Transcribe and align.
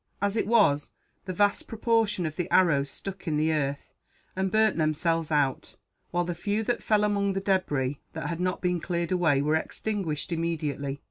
As 0.19 0.35
it 0.35 0.47
was, 0.47 0.89
the 1.25 1.31
vast 1.33 1.67
proportion 1.67 2.25
of 2.25 2.35
the 2.35 2.49
arrows 2.51 2.89
stuck 2.89 3.27
in 3.27 3.37
the 3.37 3.53
earth, 3.53 3.93
and 4.35 4.51
burnt 4.51 4.77
themselves 4.77 5.29
out; 5.29 5.75
while 6.09 6.23
the 6.25 6.33
few 6.33 6.63
that 6.63 6.81
fell 6.81 7.03
among 7.03 7.33
the 7.33 7.39
debris 7.39 7.99
that 8.13 8.25
had 8.25 8.39
not 8.39 8.61
been 8.63 8.79
cleared 8.79 9.11
away 9.11 9.43
were 9.43 9.55
extinguished, 9.55 10.31
immediately. 10.31 10.99